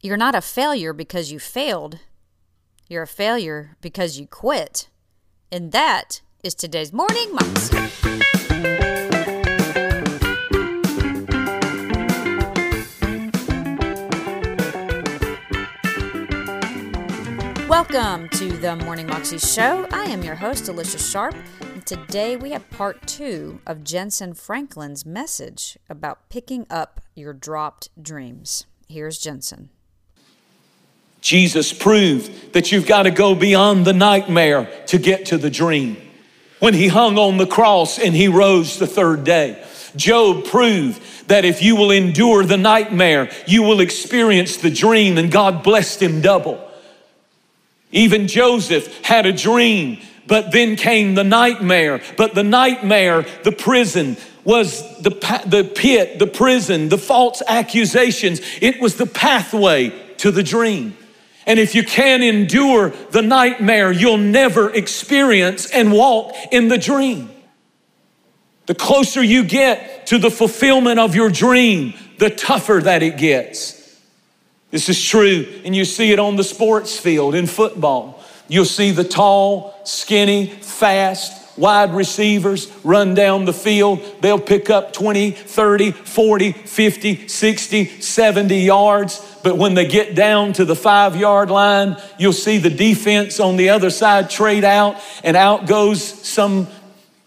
[0.00, 1.98] You're not a failure because you failed.
[2.86, 4.88] You're a failure because you quit.
[5.50, 7.76] And that is today's Morning Moxie.
[17.68, 19.88] Welcome to the Morning Moxie Show.
[19.90, 21.34] I am your host, Alicia Sharp.
[21.74, 27.88] And today we have part two of Jentezen Franklin's message about picking up your dropped
[28.00, 28.64] dreams.
[28.88, 29.70] Here's Jentezen.
[31.20, 35.96] Jesus proved that you've got to go beyond the nightmare to get to the dream.
[36.60, 39.64] When he hung on the cross and he rose the third day,
[39.96, 45.30] Job proved that if you will endure the nightmare, you will experience the dream, and
[45.30, 46.64] God blessed him double.
[47.90, 52.02] Even Joseph had a dream, but then came the nightmare.
[52.16, 55.10] But the nightmare, the prison, was the,
[55.46, 58.40] the pit, the prison, the false accusations.
[58.60, 60.96] It was the pathway to the dream.
[61.48, 67.30] And if you can't endure the nightmare, you'll never experience and walk in the dream.
[68.66, 73.98] The closer you get to the fulfillment of your dream, the tougher that it gets.
[74.70, 78.22] This is true, and you see it on the sports field in football.
[78.48, 84.00] You'll see the tall, skinny, fast, wide receivers run down the field.
[84.20, 89.40] They'll pick up 20, 30, 40, 50, 60, 70 yards.
[89.42, 93.56] But when they get down to the five yard line, you'll see the defense on
[93.56, 96.68] the other side trade out, and out goes some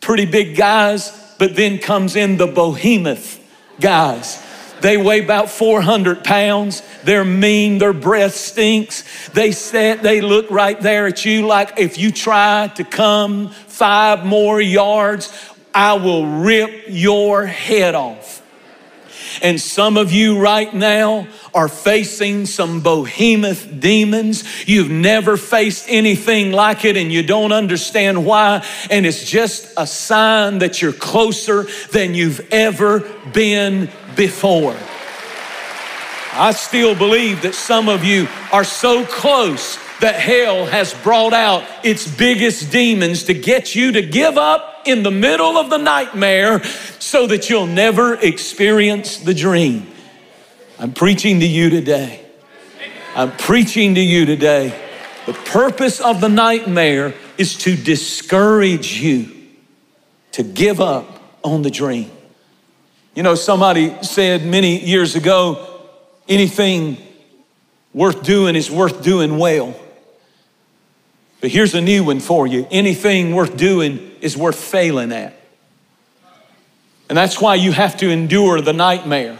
[0.00, 3.40] pretty big guys, but then comes in the behemoth
[3.80, 4.42] guys.
[4.82, 6.82] They weigh about 400 pounds.
[7.04, 7.78] They're mean.
[7.78, 9.28] Their breath stinks.
[9.28, 14.24] They sit, they look right there at you like if you try to come five
[14.24, 15.32] more yards,
[15.74, 18.40] I will rip your head off.
[19.42, 24.68] And some of you right now are facing some behemoth demons.
[24.68, 28.64] You've never faced anything like it and you don't understand why.
[28.88, 33.00] And it's just a sign that you're closer than you've ever
[33.32, 34.76] been before.
[36.34, 41.64] I still believe that some of you are so close that hell has brought out
[41.84, 46.62] its biggest demons to get you to give up in the middle of the nightmare
[46.98, 49.86] so that you'll never experience the dream.
[50.80, 52.20] I'm preaching to you today.
[53.14, 54.76] I'm preaching to you today.
[55.26, 59.30] The purpose of the nightmare is to discourage you
[60.32, 62.10] to give up on the dream.
[63.14, 65.80] You know, somebody said many years ago
[66.28, 66.96] anything
[67.94, 69.76] worth doing is worth doing well.
[71.42, 75.34] But here's a new one for you anything worth doing is worth failing at.
[77.08, 79.36] And that's why you have to endure the nightmare.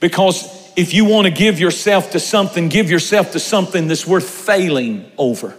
[0.00, 0.44] Because
[0.76, 5.10] if you want to give yourself to something, give yourself to something that's worth failing
[5.16, 5.56] over.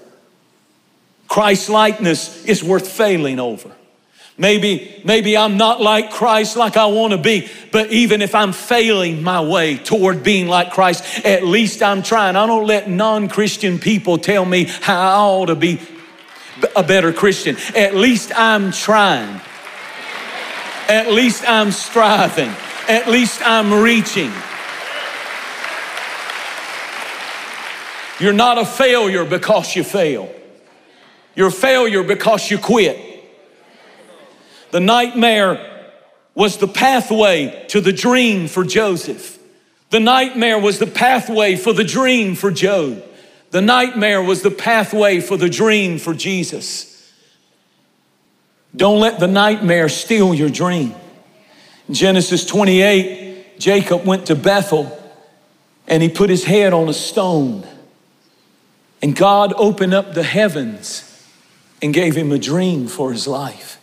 [1.29, 3.71] Christ likeness is worth failing over.
[4.37, 8.53] Maybe, maybe I'm not like Christ like I want to be, but even if I'm
[8.53, 12.35] failing my way toward being like Christ, at least I'm trying.
[12.35, 15.79] I don't let non Christian people tell me how I ought to be
[16.75, 17.57] a better Christian.
[17.75, 19.41] At least I'm trying.
[20.87, 22.51] At least I'm striving.
[22.87, 24.31] At least I'm reaching.
[28.19, 30.31] You're not a failure because you fail.
[31.35, 33.10] You're a failure because you quit.
[34.71, 35.67] The nightmare
[36.33, 39.37] was the pathway to the dream for Joseph.
[39.89, 43.03] The nightmare was the pathway for the dream for Job.
[43.51, 47.11] The nightmare was the pathway for the dream for Jesus.
[48.73, 50.95] Don't let the nightmare steal your dream.
[51.89, 54.97] Genesis 28, Jacob went to Bethel
[55.87, 57.67] and he put his head on a stone.
[59.01, 61.07] And God opened up the heavens
[61.81, 63.80] and gave him a dream for his life.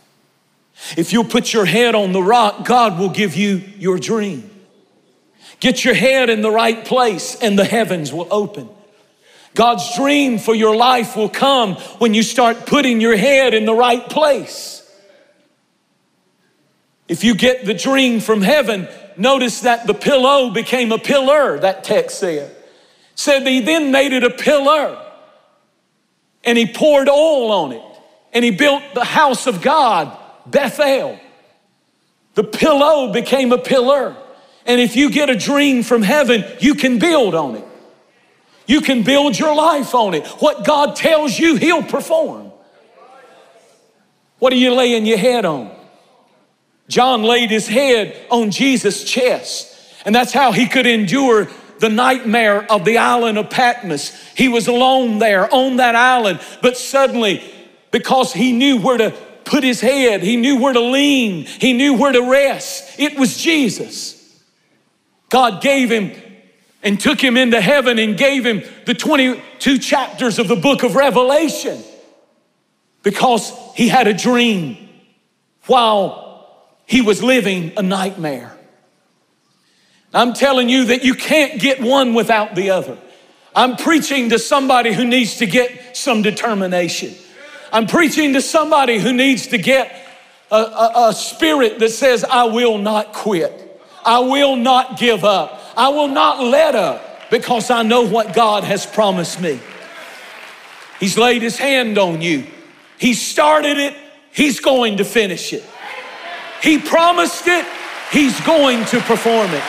[0.96, 4.48] If you'll put your head on the rock, God will give you your dream.
[5.60, 8.68] Get your head in the right place and the heavens will open.
[9.54, 13.74] God's dream for your life will come when you start putting your head in the
[13.74, 14.84] right place.
[17.08, 18.86] If you get the dream from heaven,
[19.16, 22.54] notice that the pillow became a pillar, that text said.
[23.14, 25.04] Said he then made it a pillar
[26.44, 27.82] and he poured oil on it
[28.32, 30.16] and he built the house of God
[30.50, 31.18] Bethel.
[32.34, 34.16] The pillow became a pillar.
[34.66, 37.64] And if you get a dream from heaven, you can build on it.
[38.66, 40.26] You can build your life on it.
[40.40, 42.52] What God tells you, He'll perform.
[44.38, 45.74] What are you laying your head on?
[46.88, 49.74] John laid his head on Jesus' chest,
[50.04, 51.48] and that's how he could endure
[51.80, 54.16] the nightmare of the island of Patmos.
[54.34, 57.42] He was alone there on that island, but suddenly,
[57.90, 59.14] because he knew where to
[59.48, 63.36] put his head, he knew where to lean, he knew where to rest, it was
[63.36, 64.14] Jesus.
[65.30, 66.12] God gave him
[66.82, 70.94] and took him into heaven and gave him the 22 chapters of the book of
[70.94, 71.82] Revelation
[73.02, 74.88] because he had a dream
[75.66, 78.56] while he was living a nightmare.
[80.14, 82.96] I'm telling you that you can't get one without the other.
[83.54, 87.14] I'm preaching to somebody who needs to get some determination.
[87.72, 90.06] I'm preaching to somebody who needs to get
[90.50, 93.64] a, a, a spirit that says, I will not quit.
[94.04, 95.60] I will not give up.
[95.76, 99.60] I will not let up because I know what God has promised me.
[100.98, 102.46] He's laid his hand on you.
[102.98, 103.96] He started it.
[104.32, 105.64] He's going to finish it.
[106.62, 107.66] He promised it.
[108.10, 109.62] He's going to perform it.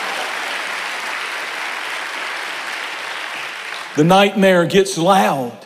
[3.96, 5.57] The nightmare gets loud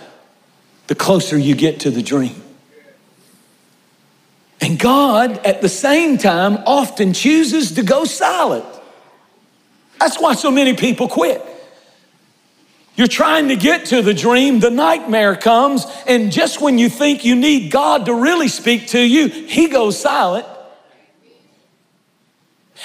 [0.87, 2.41] the closer you get to the dream.
[4.61, 8.65] And God, at the same time, often chooses to go silent.
[9.99, 11.45] That's why so many people quit.
[12.95, 17.25] You're trying to get to the dream, the nightmare comes, and just when you think
[17.25, 20.45] you need God to really speak to you, He goes silent.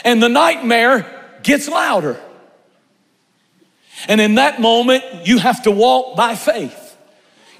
[0.04, 1.06] And the nightmare
[1.42, 2.20] gets louder.
[4.06, 6.77] And in that moment, you have to walk by faith.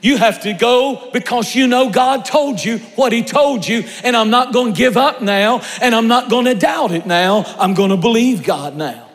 [0.00, 4.16] You have to go because you know God told you what He told you, and
[4.16, 7.44] I'm not going to give up now, and I'm not going to doubt it now.
[7.58, 9.08] I'm going to believe God now.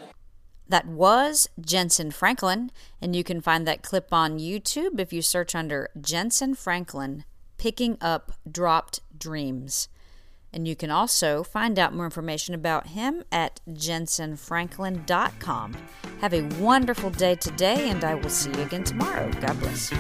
[0.68, 2.72] That was Jentezen Franklin,
[3.02, 7.26] and you can find that clip on YouTube if you search under Jentezen Franklin
[7.58, 9.88] Picking Up Dropped Dreams.
[10.52, 15.78] And you can also find out more information about him at jentezenfranklin.com.
[16.22, 19.32] Have a wonderful day today, and I will see you again tomorrow.
[19.42, 19.92] God bless.